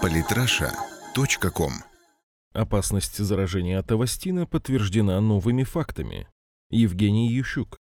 Политраша.ком 0.00 1.72
Опасность 2.52 3.18
заражения 3.18 3.78
от 3.78 3.90
авастина 3.92 4.46
подтверждена 4.46 5.20
новыми 5.20 5.62
фактами. 5.62 6.26
Евгений 6.70 7.28
Ющук. 7.30 7.78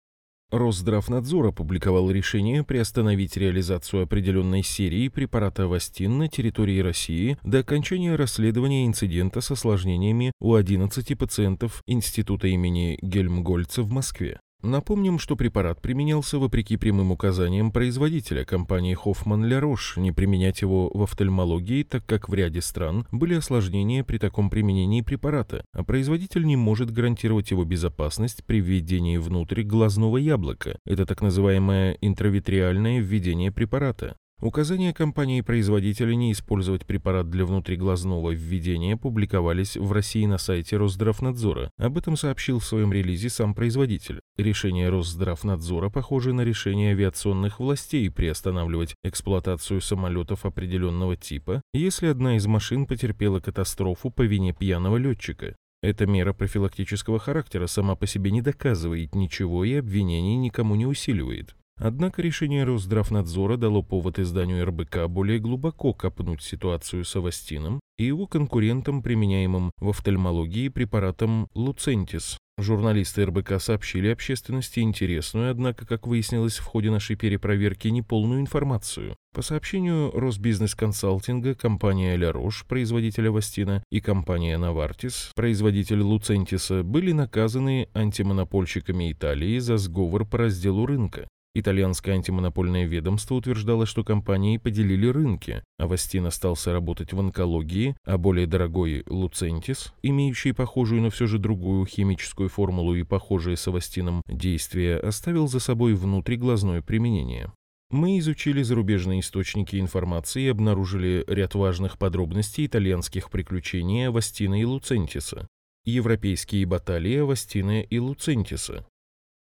Росздравнадзор 0.51 1.49
опубликовал 1.49 2.11
решение 2.11 2.65
приостановить 2.65 3.37
реализацию 3.37 4.03
определенной 4.03 4.63
серии 4.63 5.09
препарата 5.09 5.65
Авастин 5.65 6.19
на 6.19 6.29
территории 6.29 6.81
России 6.81 7.39
до 7.43 7.59
окончания 7.59 8.15
расследования 8.17 8.87
инцидента 8.87 9.41
с 9.43 9.51
осложнениями 9.51 10.33
у 10.41 10.55
11 10.55 11.19
пациентов 11.19 11.83
Института 11.87 12.49
имени 12.49 12.99
Гельмгольца 13.03 13.83
в 13.83 13.91
Москве. 13.91 14.41
Напомним, 14.63 15.21
что 15.21 15.37
препарат 15.37 15.81
применялся 15.81 16.37
вопреки 16.39 16.77
прямым 16.77 17.13
указаниям 17.13 17.71
производителя 17.71 18.45
компании 18.45 18.97
Hoffman 18.97 19.49
La 19.49 19.61
Roche 19.61 20.01
не 20.01 20.11
применять 20.11 20.63
его 20.63 20.91
в 20.93 21.01
офтальмологии, 21.01 21.85
так 21.85 22.05
как 22.07 22.29
в 22.29 22.35
ряде 22.35 22.61
стран 22.61 23.07
были 23.13 23.35
осложнения 23.35 24.03
при 24.03 24.19
таком 24.19 24.51
применении 24.51 25.03
препарата, 25.03 25.65
а 25.73 25.85
производитель 25.85 26.45
не 26.45 26.57
может 26.57 26.91
гарантировать 26.91 27.53
его 27.53 27.65
безопасность 27.65 28.45
при 28.47 28.61
введении 28.61 29.17
внутрь 29.17 29.63
глазного 29.63 30.17
яблока. 30.17 30.77
Это 30.85 31.07
так 31.07 31.23
называемое 31.23 31.97
интравитреальное 32.01 32.99
введение 32.99 33.53
препарата. 33.53 34.17
Указания 34.41 34.95
компании-производителя 34.95 36.15
не 36.15 36.31
использовать 36.31 36.87
препарат 36.87 37.29
для 37.29 37.45
внутриглазного 37.45 38.31
введения 38.31 38.97
публиковались 38.97 39.77
в 39.77 39.91
России 39.91 40.27
на 40.27 40.39
сайте 40.39 40.77
Росздравнадзора. 40.77 41.73
Об 41.77 41.99
этом 41.99 42.17
сообщил 42.17 42.61
в 42.61 42.65
своем 42.65 42.93
релизе 42.93 43.31
сам 43.31 43.53
производитель. 43.53 44.21
Решение 44.37 44.91
Росздравнадзора 44.91 45.91
похоже 45.91 46.33
на 46.33 46.43
решение 46.43 46.93
авиационных 46.93 47.59
властей 47.59 48.09
приостанавливать 48.13 48.95
эксплуатацию 49.03 49.81
самолетов 49.81 50.47
определенного 50.47 51.17
типа, 51.17 51.61
если 51.75 52.07
одна 52.07 52.37
из 52.37 52.47
машин 52.47 52.87
потерпела 52.87 53.41
катастрофу 53.41 54.11
по 54.11 54.23
вине 54.23 54.53
пьяного 54.53 54.99
летчика. 54.99 55.57
Эта 55.83 56.07
мера 56.07 56.33
профилактического 56.33 57.19
характера 57.19 57.67
сама 57.67 57.97
по 57.97 58.07
себе 58.07 58.31
не 58.31 58.43
доказывает 58.43 59.17
ничего 59.17 59.65
и 59.65 59.75
обвинений 59.75 60.37
никому 60.37 60.77
не 60.77 60.87
усиливает. 60.87 61.57
Однако 61.79 62.23
решение 62.23 62.65
Росздравнадзора 62.65 63.57
дало 63.57 63.83
повод 63.83 64.19
изданию 64.19 64.67
РБК 64.67 65.07
более 65.09 65.39
глубоко 65.39 65.93
копнуть 65.93 66.43
ситуацию 66.43 67.05
с 67.05 67.15
Авастином 67.15 67.81
и 67.99 68.05
его 68.05 68.27
конкурентом, 68.27 69.03
применяемым 69.03 69.71
в 69.79 69.91
офтальмологии 69.91 70.69
препаратом 70.69 71.49
Луцентис. 71.55 72.39
Журналисты 72.61 73.25
РБК 73.25 73.61
сообщили 73.61 74.09
общественности 74.09 74.81
интересную, 74.81 75.53
однако, 75.53 75.87
как 75.87 76.09
выяснилось 76.09 76.57
в 76.57 76.65
ходе 76.65 76.91
нашей 76.91 77.15
перепроверки, 77.15 77.87
неполную 77.87 78.41
информацию. 78.41 79.15
По 79.33 79.43
сообщению 79.43 80.11
Росбизнес-консалтинга, 80.11 81.55
компания 81.55 82.17
Ля 82.17 82.33
Рош, 82.33 82.65
производитель 82.67 83.29
Авастина, 83.29 83.85
и 83.93 84.01
компания 84.01 84.59
Навартис, 84.59 85.31
производитель 85.37 86.01
Луцентиса, 86.01 86.83
были 86.83 87.13
наказаны 87.13 87.89
антимонопольщиками 87.95 89.13
Италии 89.13 89.61
за 89.61 89.77
сговор 89.77 90.25
по 90.25 90.39
разделу 90.39 90.85
рынка. 90.85 91.29
Итальянское 91.55 92.13
антимонопольное 92.13 92.85
ведомство 92.85 93.35
утверждало, 93.35 93.87
что 93.87 94.05
компании 94.05 94.59
поделили 94.59 95.07
рынки. 95.09 95.63
Авастин 95.79 96.27
остался 96.27 96.73
работать 96.73 97.13
в 97.13 97.19
онкологии, 97.19 97.97
а 98.05 98.19
более 98.19 98.47
дорогой 98.47 99.03
Луцентис, 99.07 99.93
имеющий 100.03 100.53
похожую, 100.53 101.03
но 101.03 101.11
все 101.11 101.27
же 101.27 101.39
другую 101.39 101.87
химическую 101.87 102.49
формулу 102.49 102.95
и 102.95 103.03
похожее 103.03 103.57
с 103.57 103.67
Авастином 103.67 104.23
действие, 104.29 104.99
оставил 104.99 105.49
за 105.49 105.59
собой 105.59 105.95
внутриглазное 105.95 106.83
применение. 106.83 107.51
Мы 107.91 108.19
изучили 108.19 108.63
зарубежные 108.63 109.21
источники 109.21 109.81
информации 109.81 110.43
и 110.43 110.49
обнаружили 110.49 111.25
ряд 111.27 111.55
важных 111.55 111.97
подробностей 111.97 112.67
итальянских 112.67 113.31
приключений 113.31 114.09
Авастина 114.09 114.61
и 114.61 114.65
Луцентиса, 114.65 115.49
европейские 115.87 116.67
баталии 116.67 117.17
Авастина 117.17 117.81
и 117.81 117.99
Луцентиса, 117.99 118.85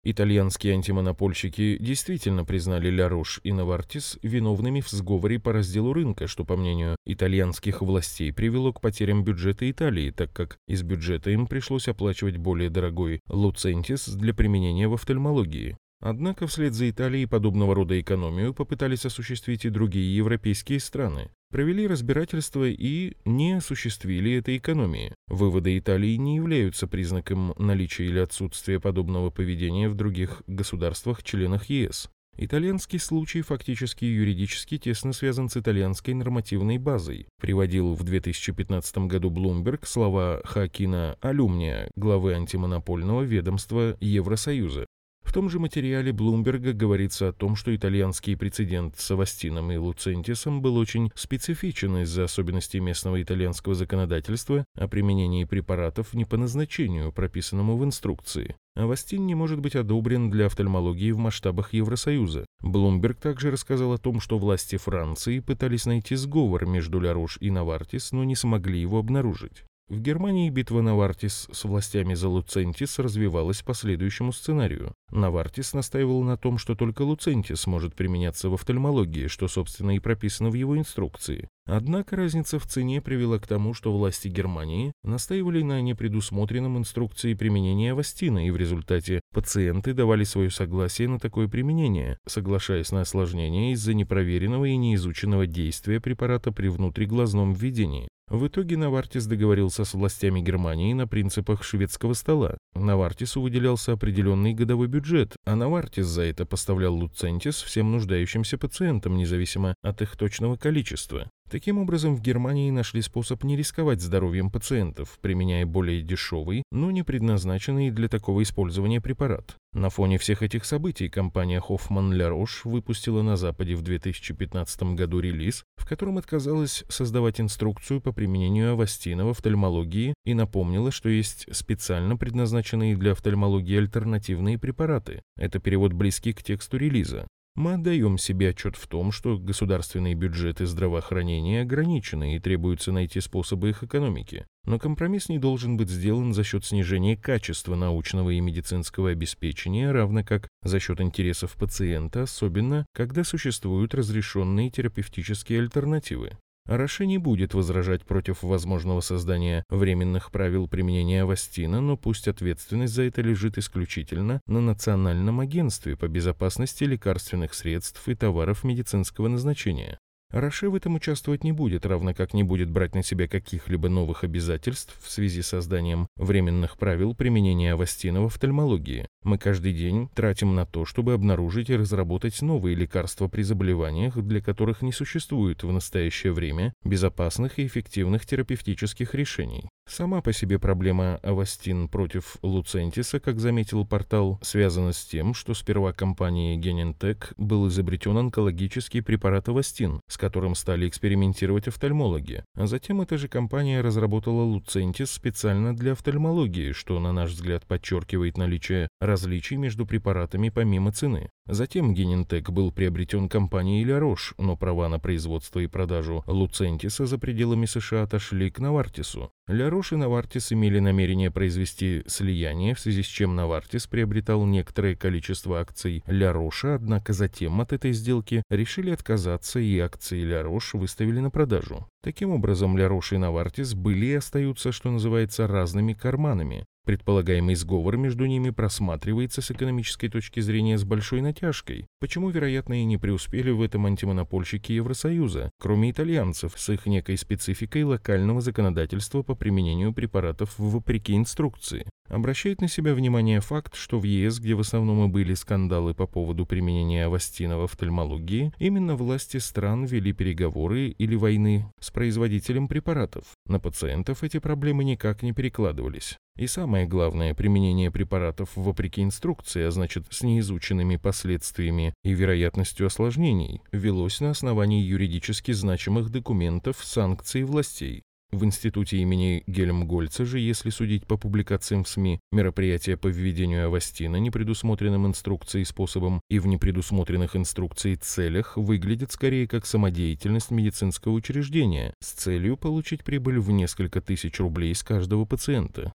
Итальянские 0.04 0.74
антимонопольщики 0.74 1.76
действительно 1.80 2.44
признали 2.44 2.88
Ля 2.88 3.08
Рош 3.08 3.40
и 3.42 3.52
Навартис 3.52 4.18
виновными 4.22 4.80
в 4.80 4.88
сговоре 4.88 5.40
по 5.40 5.52
разделу 5.52 5.92
рынка, 5.92 6.28
что, 6.28 6.44
по 6.44 6.56
мнению 6.56 6.96
итальянских 7.04 7.82
властей, 7.82 8.32
привело 8.32 8.72
к 8.72 8.80
потерям 8.80 9.24
бюджета 9.24 9.68
Италии, 9.68 10.10
так 10.10 10.32
как 10.32 10.58
из 10.68 10.82
бюджета 10.82 11.30
им 11.30 11.48
пришлось 11.48 11.88
оплачивать 11.88 12.36
более 12.36 12.70
дорогой 12.70 13.20
Луцентис 13.28 14.08
для 14.08 14.32
применения 14.32 14.86
в 14.86 14.94
офтальмологии. 14.94 15.76
Однако 16.00 16.46
вслед 16.46 16.74
за 16.74 16.90
Италией 16.90 17.26
подобного 17.26 17.74
рода 17.74 18.00
экономию 18.00 18.54
попытались 18.54 19.04
осуществить 19.04 19.64
и 19.64 19.70
другие 19.70 20.14
европейские 20.16 20.78
страны. 20.78 21.30
Провели 21.50 21.86
разбирательство 21.86 22.68
и 22.68 23.16
не 23.24 23.54
осуществили 23.54 24.34
этой 24.34 24.58
экономии. 24.58 25.14
Выводы 25.28 25.76
Италии 25.78 26.14
не 26.16 26.36
являются 26.36 26.86
признаком 26.86 27.54
наличия 27.58 28.04
или 28.04 28.18
отсутствия 28.18 28.78
подобного 28.78 29.30
поведения 29.30 29.88
в 29.88 29.94
других 29.94 30.42
государствах-членах 30.46 31.70
ЕС. 31.70 32.10
Итальянский 32.40 33.00
случай 33.00 33.42
фактически 33.42 34.04
юридически 34.04 34.78
тесно 34.78 35.12
связан 35.12 35.48
с 35.48 35.56
итальянской 35.56 36.14
нормативной 36.14 36.78
базой. 36.78 37.26
Приводил 37.40 37.94
в 37.94 38.04
2015 38.04 38.98
году 39.08 39.30
Bloomberg 39.30 39.80
слова 39.84 40.40
Хакина 40.44 41.16
Алюмния, 41.20 41.90
главы 41.96 42.34
антимонопольного 42.34 43.22
ведомства 43.22 43.96
Евросоюза. 44.00 44.86
В 45.28 45.32
том 45.34 45.50
же 45.50 45.58
материале 45.58 46.10
Блумберга 46.10 46.72
говорится 46.72 47.28
о 47.28 47.32
том, 47.34 47.54
что 47.54 47.76
итальянский 47.76 48.34
прецедент 48.34 48.98
с 48.98 49.10
Авастином 49.10 49.70
и 49.70 49.76
Луцентисом 49.76 50.62
был 50.62 50.78
очень 50.78 51.12
специфичен 51.14 51.98
из-за 51.98 52.24
особенностей 52.24 52.80
местного 52.80 53.22
итальянского 53.22 53.74
законодательства 53.74 54.64
о 54.74 54.88
применении 54.88 55.44
препаратов 55.44 56.14
не 56.14 56.24
по 56.24 56.38
назначению, 56.38 57.12
прописанному 57.12 57.76
в 57.76 57.84
инструкции. 57.84 58.56
Авастин 58.74 59.26
не 59.26 59.34
может 59.34 59.60
быть 59.60 59.76
одобрен 59.76 60.30
для 60.30 60.46
офтальмологии 60.46 61.10
в 61.10 61.18
масштабах 61.18 61.74
Евросоюза. 61.74 62.46
Блумберг 62.62 63.20
также 63.20 63.50
рассказал 63.50 63.92
о 63.92 63.98
том, 63.98 64.20
что 64.20 64.38
власти 64.38 64.76
Франции 64.78 65.40
пытались 65.40 65.84
найти 65.84 66.16
сговор 66.16 66.64
между 66.64 67.00
Лярош 67.00 67.36
и 67.42 67.50
Навартис, 67.50 68.12
но 68.12 68.24
не 68.24 68.34
смогли 68.34 68.80
его 68.80 68.98
обнаружить. 68.98 69.64
В 69.88 70.00
Германии 70.00 70.50
битва 70.50 70.82
Навартис 70.82 71.48
с 71.50 71.64
властями 71.64 72.12
за 72.12 72.28
Луцентис 72.28 72.98
развивалась 72.98 73.62
по 73.62 73.72
следующему 73.72 74.32
сценарию. 74.32 74.92
Навартис 75.10 75.72
настаивал 75.72 76.22
на 76.22 76.36
том, 76.36 76.58
что 76.58 76.74
только 76.74 77.00
Луцентис 77.00 77.66
может 77.66 77.94
применяться 77.94 78.50
в 78.50 78.54
офтальмологии, 78.54 79.28
что, 79.28 79.48
собственно, 79.48 79.96
и 79.96 79.98
прописано 79.98 80.50
в 80.50 80.54
его 80.54 80.76
инструкции. 80.76 81.48
Однако 81.64 82.16
разница 82.16 82.58
в 82.58 82.66
цене 82.66 83.00
привела 83.00 83.38
к 83.38 83.46
тому, 83.46 83.72
что 83.72 83.96
власти 83.96 84.28
Германии 84.28 84.92
настаивали 85.04 85.62
на 85.62 85.80
непредусмотренном 85.80 86.76
инструкции 86.76 87.32
применения 87.32 87.92
Авастина, 87.92 88.46
и 88.46 88.50
в 88.50 88.58
результате 88.58 89.22
пациенты 89.32 89.94
давали 89.94 90.24
свое 90.24 90.50
согласие 90.50 91.08
на 91.08 91.18
такое 91.18 91.48
применение, 91.48 92.18
соглашаясь 92.26 92.92
на 92.92 93.00
осложнения 93.00 93.72
из-за 93.72 93.94
непроверенного 93.94 94.66
и 94.66 94.76
неизученного 94.76 95.46
действия 95.46 95.98
препарата 95.98 96.52
при 96.52 96.68
внутриглазном 96.68 97.54
введении. 97.54 98.08
В 98.30 98.46
итоге 98.46 98.76
Навартис 98.76 99.26
договорился 99.26 99.84
с 99.84 99.94
властями 99.94 100.40
Германии 100.40 100.92
на 100.92 101.08
принципах 101.08 101.64
шведского 101.64 102.12
стола. 102.12 102.58
Навартису 102.74 103.40
выделялся 103.40 103.92
определенный 103.92 104.52
годовой 104.52 104.86
бюджет, 104.86 105.34
а 105.46 105.56
Навартис 105.56 106.06
за 106.06 106.22
это 106.22 106.44
поставлял 106.44 106.94
Луцентис 106.94 107.62
всем 107.62 107.90
нуждающимся 107.90 108.58
пациентам, 108.58 109.16
независимо 109.16 109.74
от 109.82 110.02
их 110.02 110.16
точного 110.16 110.56
количества. 110.56 111.30
Таким 111.50 111.78
образом, 111.78 112.14
в 112.14 112.20
Германии 112.20 112.70
нашли 112.70 113.00
способ 113.00 113.42
не 113.42 113.56
рисковать 113.56 114.02
здоровьем 114.02 114.50
пациентов, 114.50 115.18
применяя 115.22 115.64
более 115.64 116.02
дешевый, 116.02 116.62
но 116.70 116.90
не 116.90 117.02
предназначенный 117.02 117.90
для 117.90 118.08
такого 118.08 118.42
использования 118.42 119.00
препарат. 119.00 119.56
На 119.72 119.88
фоне 119.88 120.18
всех 120.18 120.42
этих 120.42 120.66
событий 120.66 121.08
компания 121.08 121.62
Hoffman 121.66 122.12
La 122.12 122.30
Roche 122.30 122.68
выпустила 122.68 123.22
на 123.22 123.36
Западе 123.36 123.76
в 123.76 123.82
2015 123.82 124.94
году 124.94 125.20
релиз, 125.20 125.64
в 125.76 125.88
котором 125.88 126.18
отказалась 126.18 126.84
создавать 126.88 127.40
инструкцию 127.40 128.02
по 128.02 128.12
применению 128.12 128.72
авастина 128.72 129.24
в 129.24 129.30
офтальмологии 129.30 130.12
и 130.26 130.34
напомнила, 130.34 130.90
что 130.90 131.08
есть 131.08 131.46
специально 131.50 132.18
предназначенные 132.18 132.94
для 132.94 133.12
офтальмологии 133.12 133.78
альтернативные 133.78 134.58
препараты. 134.58 135.22
Это 135.36 135.60
перевод 135.60 135.94
близкий 135.94 136.34
к 136.34 136.42
тексту 136.42 136.76
релиза. 136.76 137.26
Мы 137.58 137.72
отдаем 137.72 138.18
себе 138.18 138.50
отчет 138.50 138.76
в 138.76 138.86
том, 138.86 139.10
что 139.10 139.36
государственные 139.36 140.14
бюджеты 140.14 140.64
здравоохранения 140.64 141.62
ограничены 141.62 142.36
и 142.36 142.38
требуется 142.38 142.92
найти 142.92 143.20
способы 143.20 143.70
их 143.70 143.82
экономики. 143.82 144.46
Но 144.64 144.78
компромисс 144.78 145.28
не 145.28 145.40
должен 145.40 145.76
быть 145.76 145.90
сделан 145.90 146.34
за 146.34 146.44
счет 146.44 146.64
снижения 146.64 147.16
качества 147.16 147.74
научного 147.74 148.30
и 148.30 148.38
медицинского 148.38 149.10
обеспечения, 149.10 149.90
равно 149.90 150.22
как 150.22 150.46
за 150.62 150.78
счет 150.78 151.00
интересов 151.00 151.56
пациента, 151.56 152.22
особенно 152.22 152.86
когда 152.94 153.24
существуют 153.24 153.92
разрешенные 153.92 154.70
терапевтические 154.70 155.58
альтернативы. 155.58 156.38
Роше 156.68 157.06
не 157.06 157.16
будет 157.16 157.54
возражать 157.54 158.04
против 158.04 158.42
возможного 158.42 159.00
создания 159.00 159.64
временных 159.70 160.30
правил 160.30 160.68
применения 160.68 161.22
Авастина, 161.22 161.80
но 161.80 161.96
пусть 161.96 162.28
ответственность 162.28 162.92
за 162.92 163.04
это 163.04 163.22
лежит 163.22 163.56
исключительно 163.56 164.42
на 164.46 164.60
Национальном 164.60 165.40
агентстве 165.40 165.96
по 165.96 166.08
безопасности 166.08 166.84
лекарственных 166.84 167.54
средств 167.54 168.06
и 168.06 168.14
товаров 168.14 168.64
медицинского 168.64 169.28
назначения. 169.28 169.98
Роше 170.30 170.68
в 170.68 170.74
этом 170.74 170.96
участвовать 170.96 171.42
не 171.42 171.52
будет, 171.52 171.86
равно 171.86 172.12
как 172.12 172.34
не 172.34 172.42
будет 172.42 172.70
брать 172.70 172.94
на 172.94 173.02
себя 173.02 173.26
каких-либо 173.26 173.88
новых 173.88 174.24
обязательств 174.24 174.94
в 175.00 175.10
связи 175.10 175.40
с 175.40 175.48
созданием 175.48 176.06
временных 176.16 176.76
правил 176.76 177.14
применения 177.14 177.72
авастина 177.72 178.20
в 178.20 178.26
офтальмологии. 178.26 179.08
Мы 179.24 179.38
каждый 179.38 179.72
день 179.72 180.10
тратим 180.14 180.54
на 180.54 180.66
то, 180.66 180.84
чтобы 180.84 181.14
обнаружить 181.14 181.70
и 181.70 181.76
разработать 181.76 182.42
новые 182.42 182.76
лекарства 182.76 183.28
при 183.28 183.40
заболеваниях, 183.40 184.18
для 184.18 184.42
которых 184.42 184.82
не 184.82 184.92
существует 184.92 185.62
в 185.62 185.72
настоящее 185.72 186.32
время 186.34 186.74
безопасных 186.84 187.58
и 187.58 187.66
эффективных 187.66 188.26
терапевтических 188.26 189.14
решений. 189.14 189.70
Сама 189.88 190.20
по 190.20 190.34
себе 190.34 190.58
проблема 190.58 191.18
Авастин 191.22 191.88
против 191.88 192.36
Луцентиса, 192.42 193.20
как 193.20 193.40
заметил 193.40 193.86
портал, 193.86 194.38
связана 194.42 194.92
с 194.92 195.02
тем, 195.04 195.32
что 195.32 195.54
сперва 195.54 195.94
компанией 195.94 196.60
Genentech 196.60 197.32
был 197.38 197.68
изобретен 197.68 198.18
онкологический 198.18 199.02
препарат 199.02 199.48
Авастин, 199.48 200.02
с 200.06 200.18
которым 200.18 200.54
стали 200.54 200.86
экспериментировать 200.86 201.68
офтальмологи. 201.68 202.44
А 202.54 202.66
затем 202.66 203.00
эта 203.00 203.16
же 203.16 203.28
компания 203.28 203.80
разработала 203.80 204.42
Луцентис 204.42 205.10
специально 205.10 205.74
для 205.74 205.92
офтальмологии, 205.92 206.72
что, 206.72 207.00
на 207.00 207.12
наш 207.12 207.30
взгляд, 207.30 207.64
подчеркивает 207.66 208.36
наличие 208.36 208.88
различий 209.00 209.56
между 209.56 209.86
препаратами 209.86 210.50
помимо 210.50 210.92
цены. 210.92 211.30
Затем 211.46 211.94
Genentech 211.94 212.50
был 212.52 212.72
приобретен 212.72 213.30
компанией 213.30 213.86
Roche, 213.86 214.34
но 214.36 214.54
права 214.54 214.90
на 214.90 214.98
производство 214.98 215.60
и 215.60 215.66
продажу 215.66 216.22
Луцентиса 216.26 217.06
за 217.06 217.16
пределами 217.16 217.64
США 217.64 218.02
отошли 218.02 218.50
к 218.50 218.58
Навартису. 218.58 219.32
Ля 219.48 219.70
Рош 219.78 219.92
и 219.92 219.96
Навартис 219.96 220.50
имели 220.52 220.80
намерение 220.80 221.30
произвести 221.30 222.02
слияние, 222.08 222.74
в 222.74 222.80
связи 222.80 223.04
с 223.04 223.06
чем 223.06 223.36
Навартис 223.36 223.86
приобретал 223.86 224.44
некоторое 224.44 224.96
количество 224.96 225.60
акций 225.60 226.02
Ля 226.08 226.32
Роша, 226.32 226.74
однако 226.74 227.12
затем 227.12 227.60
от 227.60 227.72
этой 227.72 227.92
сделки 227.92 228.42
решили 228.50 228.90
отказаться 228.90 229.60
и 229.60 229.78
акции 229.78 230.24
Ля 230.24 230.42
Рош 230.42 230.74
выставили 230.74 231.20
на 231.20 231.30
продажу. 231.30 231.86
Таким 232.02 232.30
образом, 232.30 232.76
Ля 232.76 232.88
Рош 232.88 233.12
и 233.12 233.18
Навартис 233.18 233.74
были 233.74 234.06
и 234.06 234.14
остаются, 234.14 234.72
что 234.72 234.90
называется, 234.90 235.46
разными 235.46 235.92
карманами. 235.92 236.64
Предполагаемый 236.88 237.54
сговор 237.54 237.98
между 237.98 238.24
ними 238.24 238.48
просматривается 238.48 239.42
с 239.42 239.50
экономической 239.50 240.08
точки 240.08 240.40
зрения 240.40 240.78
с 240.78 240.84
большой 240.84 241.20
натяжкой. 241.20 241.86
Почему, 242.00 242.30
вероятно, 242.30 242.80
и 242.80 242.84
не 242.86 242.96
преуспели 242.96 243.50
в 243.50 243.60
этом 243.60 243.84
антимонопольщики 243.84 244.72
Евросоюза, 244.72 245.50
кроме 245.60 245.90
итальянцев, 245.90 246.54
с 246.56 246.70
их 246.70 246.86
некой 246.86 247.18
спецификой 247.18 247.84
локального 247.84 248.40
законодательства 248.40 249.22
по 249.22 249.34
применению 249.34 249.92
препаратов 249.92 250.58
вопреки 250.58 251.14
инструкции? 251.14 251.84
Обращает 252.08 252.62
на 252.62 252.68
себя 252.68 252.94
внимание 252.94 253.42
факт, 253.42 253.74
что 253.74 253.98
в 253.98 254.04
ЕС, 254.04 254.38
где 254.38 254.54
в 254.54 254.60
основном 254.60 255.04
и 255.04 255.12
были 255.12 255.34
скандалы 255.34 255.92
по 255.92 256.06
поводу 256.06 256.46
применения 256.46 257.04
авастина 257.04 257.58
в 257.58 257.64
офтальмологии, 257.64 258.50
именно 258.58 258.96
власти 258.96 259.36
стран 259.36 259.84
вели 259.84 260.14
переговоры 260.14 260.88
или 260.88 261.14
войны 261.16 261.70
с 261.80 261.90
производителем 261.90 262.66
препаратов. 262.66 263.24
На 263.48 263.58
пациентов 263.58 264.22
эти 264.22 264.38
проблемы 264.38 264.84
никак 264.84 265.22
не 265.22 265.32
перекладывались. 265.32 266.18
И 266.36 266.46
самое 266.46 266.86
главное, 266.86 267.34
применение 267.34 267.90
препаратов 267.90 268.50
вопреки 268.54 269.02
инструкции, 269.02 269.62
а 269.62 269.70
значит 269.70 270.04
с 270.10 270.22
неизученными 270.22 270.96
последствиями 270.96 271.94
и 272.04 272.12
вероятностью 272.12 272.86
осложнений, 272.86 273.62
велось 273.72 274.20
на 274.20 274.30
основании 274.30 274.82
юридически 274.82 275.52
значимых 275.52 276.10
документов 276.10 276.76
санкций 276.84 277.42
властей. 277.42 278.04
В 278.30 278.44
институте 278.44 278.98
имени 278.98 279.42
Гельмгольца 279.46 280.26
же, 280.26 280.38
если 280.38 280.68
судить 280.68 281.06
по 281.06 281.16
публикациям 281.16 281.84
в 281.84 281.88
СМИ, 281.88 282.20
мероприятия 282.30 282.98
по 282.98 283.06
введению 283.06 283.66
авастина 283.66 284.16
непредусмотренным 284.16 285.06
инструкцией 285.06 285.64
способом 285.64 286.20
и 286.28 286.38
в 286.38 286.46
непредусмотренных 286.46 287.36
инструкцией 287.36 287.96
целях 287.96 288.58
выглядят 288.58 289.12
скорее 289.12 289.48
как 289.48 289.64
самодеятельность 289.64 290.50
медицинского 290.50 291.12
учреждения 291.12 291.94
с 292.00 292.12
целью 292.12 292.58
получить 292.58 293.02
прибыль 293.02 293.38
в 293.38 293.50
несколько 293.50 294.02
тысяч 294.02 294.38
рублей 294.40 294.74
с 294.74 294.82
каждого 294.82 295.24
пациента. 295.24 295.94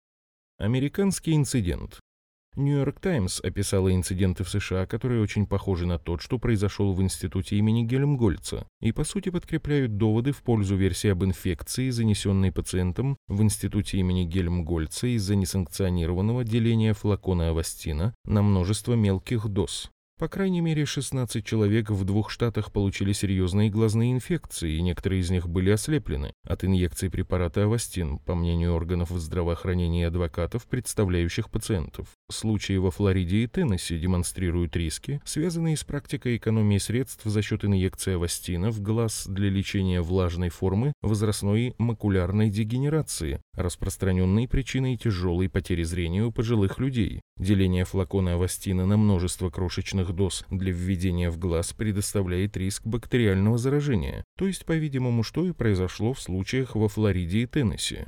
Американский 0.57 1.35
инцидент. 1.35 1.99
Нью-Йорк 2.57 2.99
Таймс 2.99 3.41
описала 3.41 3.95
инциденты 3.95 4.43
в 4.43 4.51
США, 4.51 4.85
которые 4.85 5.23
очень 5.23 5.47
похожи 5.47 5.87
на 5.87 5.99
тот, 5.99 6.21
что 6.21 6.39
произошел 6.39 6.93
в 6.93 7.01
институте 7.01 7.57
имени 7.57 7.85
Гельмгольца, 7.85 8.67
и 8.81 8.91
по 8.91 9.05
сути 9.05 9.29
подкрепляют 9.29 9.97
доводы 9.97 10.33
в 10.33 10.43
пользу 10.43 10.75
версии 10.75 11.09
об 11.11 11.23
инфекции, 11.25 11.91
занесенной 11.91 12.51
пациентом 12.51 13.17
в 13.29 13.41
институте 13.43 13.99
имени 13.99 14.25
Гельмгольца 14.25 15.07
из-за 15.07 15.37
несанкционированного 15.37 16.43
деления 16.43 16.93
флакона 16.93 17.51
авастина 17.51 18.15
на 18.25 18.43
множество 18.43 18.95
мелких 18.95 19.49
доз. 19.49 19.91
По 20.21 20.29
крайней 20.29 20.61
мере, 20.61 20.85
16 20.85 21.43
человек 21.47 21.89
в 21.89 22.05
двух 22.05 22.29
штатах 22.29 22.73
получили 22.73 23.15
серьезные 23.15 23.71
глазные 23.71 24.13
инфекции, 24.13 24.75
и 24.75 24.83
некоторые 24.83 25.23
из 25.23 25.31
них 25.31 25.49
были 25.49 25.71
ослеплены 25.71 26.35
от 26.47 26.63
инъекции 26.63 27.09
препарата 27.09 27.65
Авастин, 27.65 28.19
по 28.19 28.35
мнению 28.35 28.75
органов 28.75 29.09
здравоохранения 29.13 30.03
и 30.03 30.05
адвокатов, 30.05 30.67
представляющих 30.67 31.49
пациентов. 31.49 32.09
Случаи 32.31 32.77
во 32.77 32.91
Флориде 32.91 33.45
и 33.45 33.47
Теннесси 33.47 33.99
демонстрируют 33.99 34.77
риски, 34.77 35.23
связанные 35.25 35.79
с 35.79 35.85
практикой 35.85 36.37
экономии 36.37 36.77
средств 36.77 37.25
за 37.25 37.41
счет 37.41 37.65
инъекции 37.65 38.17
Авастина 38.17 38.71
в 38.71 38.83
глаз 38.83 39.25
для 39.27 39.49
лечения 39.49 40.03
влажной 40.03 40.51
формы 40.51 40.93
возрастной 41.01 41.75
макулярной 41.79 42.51
дегенерации, 42.51 43.41
распространенной 43.55 44.49
причиной 44.49 44.99
тяжелой 44.99 45.49
потери 45.49 45.83
зрения 45.83 46.25
у 46.25 46.31
пожилых 46.31 46.79
людей. 46.79 47.23
Деление 47.39 47.87
флакона 47.87 48.35
Авастина 48.35 48.85
на 48.85 48.99
множество 48.99 49.49
крошечных 49.49 50.10
доз 50.13 50.45
для 50.51 50.73
введения 50.73 51.31
в 51.31 51.39
глаз 51.39 51.73
предоставляет 51.73 52.57
риск 52.57 52.87
бактериального 52.87 53.59
заражения, 53.59 54.25
то 54.37 54.47
есть, 54.47 54.65
по-видимому, 54.65 55.23
что 55.23 55.47
и 55.47 55.53
произошло 55.53 56.13
в 56.13 56.21
случаях 56.21 56.75
во 56.75 56.89
Флориде 56.89 57.43
и 57.43 57.47
Теннесси. 57.47 58.07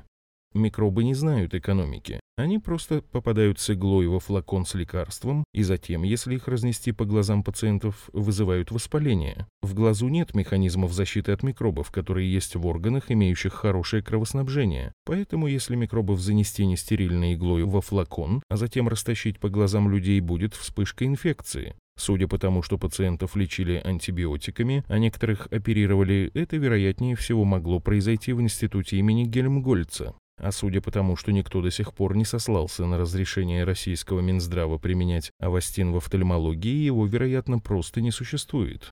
Микробы 0.54 1.04
не 1.04 1.14
знают 1.14 1.54
экономики. 1.54 2.20
Они 2.36 2.58
просто 2.58 3.02
попадают 3.02 3.58
с 3.58 3.70
иглой 3.70 4.06
во 4.06 4.20
флакон 4.20 4.66
с 4.66 4.74
лекарством, 4.74 5.44
и 5.54 5.62
затем, 5.62 6.02
если 6.02 6.34
их 6.34 6.48
разнести 6.48 6.92
по 6.92 7.04
глазам 7.04 7.42
пациентов, 7.42 8.10
вызывают 8.12 8.70
воспаление. 8.70 9.46
В 9.62 9.74
глазу 9.74 10.08
нет 10.08 10.34
механизмов 10.34 10.92
защиты 10.92 11.32
от 11.32 11.42
микробов, 11.42 11.90
которые 11.90 12.30
есть 12.30 12.54
в 12.54 12.66
органах, 12.66 13.10
имеющих 13.10 13.54
хорошее 13.54 14.02
кровоснабжение. 14.02 14.92
Поэтому, 15.04 15.46
если 15.46 15.74
микробов 15.76 16.20
занести 16.20 16.66
нестерильной 16.66 17.34
иглой 17.34 17.64
во 17.64 17.80
флакон, 17.80 18.42
а 18.48 18.56
затем 18.56 18.88
растащить 18.88 19.38
по 19.38 19.48
глазам 19.48 19.90
людей, 19.90 20.20
будет 20.20 20.54
вспышка 20.54 21.06
инфекции. 21.06 21.74
Судя 21.96 22.26
по 22.26 22.38
тому, 22.38 22.62
что 22.62 22.78
пациентов 22.78 23.36
лечили 23.36 23.80
антибиотиками, 23.84 24.84
а 24.88 24.98
некоторых 24.98 25.46
оперировали, 25.50 26.30
это 26.34 26.56
вероятнее 26.56 27.16
всего 27.16 27.44
могло 27.44 27.80
произойти 27.80 28.32
в 28.32 28.40
институте 28.40 28.96
имени 28.96 29.24
Гельмгольца. 29.24 30.14
А 30.38 30.50
судя 30.50 30.80
по 30.80 30.90
тому, 30.90 31.16
что 31.16 31.30
никто 31.30 31.60
до 31.60 31.70
сих 31.70 31.94
пор 31.94 32.16
не 32.16 32.24
сослался 32.24 32.86
на 32.86 32.98
разрешение 32.98 33.64
российского 33.64 34.20
Минздрава 34.20 34.78
применять 34.78 35.30
авастин 35.38 35.92
в 35.92 35.96
офтальмологии, 35.96 36.84
его, 36.84 37.06
вероятно, 37.06 37.58
просто 37.58 38.00
не 38.00 38.10
существует. 38.10 38.90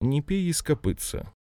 Не 0.00 0.22
пей 0.22 0.48
из 0.48 0.62
копытца. 0.62 1.32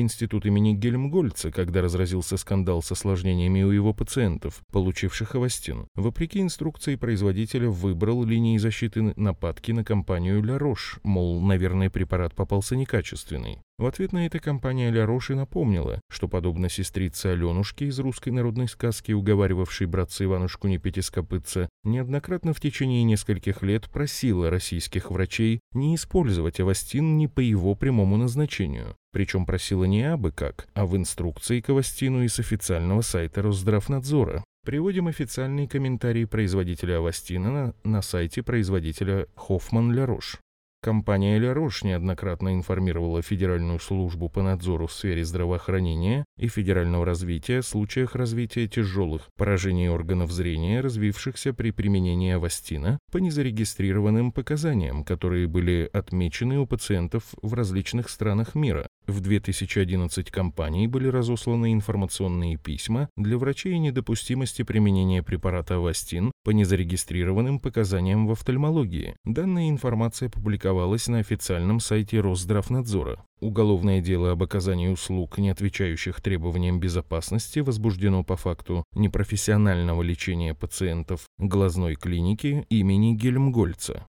Институт 0.00 0.46
имени 0.46 0.74
Гельмгольца, 0.74 1.50
когда 1.50 1.82
разразился 1.82 2.36
скандал 2.36 2.82
с 2.82 2.92
осложнениями 2.92 3.64
у 3.64 3.72
его 3.72 3.92
пациентов, 3.92 4.62
получивших 4.70 5.34
авастин, 5.34 5.88
вопреки 5.96 6.40
инструкции 6.40 6.94
производителя 6.94 7.68
выбрал 7.68 8.22
линии 8.22 8.58
защиты 8.58 9.12
нападки 9.16 9.72
на 9.72 9.84
компанию 9.84 10.40
Ля 10.40 10.56
Рош, 10.56 11.00
мол, 11.02 11.40
наверное, 11.40 11.90
препарат 11.90 12.32
попался 12.36 12.76
некачественный. 12.76 13.58
В 13.78 13.86
ответ 13.86 14.12
на 14.12 14.26
это 14.26 14.40
компания 14.40 14.90
Ля 14.90 15.06
Роши 15.06 15.36
напомнила, 15.36 16.00
что, 16.10 16.26
подобно 16.26 16.68
сестрице 16.68 17.26
Аленушке 17.26 17.86
из 17.86 18.00
русской 18.00 18.30
народной 18.30 18.66
сказки, 18.66 19.12
уговаривавшей 19.12 19.86
братца 19.86 20.24
Иванушку 20.24 20.66
не 20.66 20.78
пить 20.78 20.98
из 20.98 21.10
копытца, 21.10 21.68
неоднократно 21.84 22.52
в 22.52 22.60
течение 22.60 23.04
нескольких 23.04 23.62
лет 23.62 23.88
просила 23.88 24.50
российских 24.50 25.12
врачей 25.12 25.60
не 25.74 25.94
использовать 25.94 26.58
авастин 26.58 27.18
ни 27.18 27.26
по 27.26 27.38
его 27.38 27.76
прямому 27.76 28.16
назначению. 28.16 28.96
Причем 29.12 29.46
просила 29.46 29.84
не 29.84 30.02
абы 30.02 30.32
как, 30.32 30.66
а 30.74 30.84
в 30.84 30.96
инструкции 30.96 31.60
к 31.60 31.70
авастину 31.70 32.24
из 32.24 32.36
официального 32.40 33.02
сайта 33.02 33.42
Росздравнадзора. 33.42 34.42
Приводим 34.66 35.06
официальный 35.06 35.68
комментарий 35.68 36.26
производителя 36.26 36.98
авастина 36.98 37.52
на, 37.52 37.74
на 37.84 38.02
сайте 38.02 38.42
производителя 38.42 39.28
Хоффман 39.36 39.92
Ля 39.92 40.04
Рош. 40.04 40.38
Компания 40.80 41.40
«Ля 41.40 41.54
Рош» 41.54 41.82
неоднократно 41.82 42.54
информировала 42.54 43.20
Федеральную 43.20 43.80
службу 43.80 44.28
по 44.28 44.42
надзору 44.42 44.86
в 44.86 44.92
сфере 44.92 45.24
здравоохранения 45.24 46.24
и 46.36 46.46
федерального 46.46 47.04
развития 47.04 47.58
о 47.58 47.62
случаях 47.62 48.14
развития 48.14 48.68
тяжелых 48.68 49.28
поражений 49.36 49.88
органов 49.88 50.30
зрения, 50.30 50.80
развившихся 50.80 51.52
при 51.52 51.72
применении 51.72 52.32
авастина 52.32 53.00
по 53.10 53.18
незарегистрированным 53.18 54.30
показаниям, 54.30 55.02
которые 55.02 55.48
были 55.48 55.90
отмечены 55.92 56.60
у 56.60 56.66
пациентов 56.66 57.24
в 57.42 57.54
различных 57.54 58.08
странах 58.08 58.54
мира. 58.54 58.86
В 59.08 59.20
2011 59.20 60.30
компании 60.30 60.86
были 60.86 61.08
разосланы 61.08 61.72
информационные 61.72 62.58
письма 62.58 63.08
для 63.16 63.38
врачей 63.38 63.74
о 63.74 63.78
недопустимости 63.78 64.64
применения 64.64 65.22
препарата 65.22 65.76
Авастин 65.76 66.30
по 66.44 66.50
незарегистрированным 66.50 67.58
показаниям 67.58 68.26
в 68.26 68.32
офтальмологии. 68.32 69.16
Данная 69.24 69.70
информация 69.70 70.28
публиковалась 70.28 71.08
на 71.08 71.20
официальном 71.20 71.80
сайте 71.80 72.20
Росздравнадзора. 72.20 73.24
Уголовное 73.40 74.02
дело 74.02 74.32
об 74.32 74.42
оказании 74.42 74.88
услуг, 74.88 75.38
не 75.38 75.48
отвечающих 75.48 76.20
требованиям 76.20 76.78
безопасности, 76.78 77.60
возбуждено 77.60 78.24
по 78.24 78.36
факту 78.36 78.84
непрофессионального 78.94 80.02
лечения 80.02 80.52
пациентов 80.54 81.22
глазной 81.38 81.94
клиники 81.94 82.66
имени 82.68 83.14
Гельмгольца. 83.14 84.06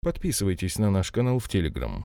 Подписывайтесь 0.00 0.78
на 0.78 0.90
наш 0.90 1.10
канал 1.10 1.38
в 1.40 1.48
Телеграм. 1.50 2.04